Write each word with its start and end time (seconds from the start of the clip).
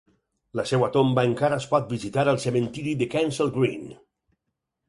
La 0.59 0.63
seva 0.69 0.87
tomba 0.95 1.25
encara 1.29 1.59
es 1.63 1.69
pot 1.73 1.93
visitar 1.97 2.25
al 2.33 2.41
cementiri 2.47 2.97
de 3.03 3.09
Kensal 3.15 3.53
Green. 3.59 3.85